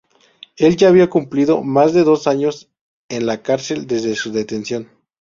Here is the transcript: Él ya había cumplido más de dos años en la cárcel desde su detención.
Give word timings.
Él 0.57 0.77
ya 0.77 0.87
había 0.87 1.11
cumplido 1.11 1.61
más 1.61 1.93
de 1.93 2.03
dos 2.03 2.25
años 2.25 2.71
en 3.07 3.27
la 3.27 3.43
cárcel 3.43 3.85
desde 3.85 4.15
su 4.15 4.31
detención. 4.31 4.89